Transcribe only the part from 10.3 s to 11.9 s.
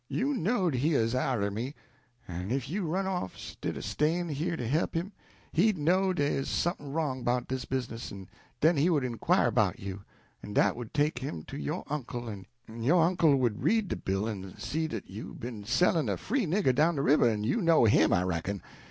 en dat would take him to yo'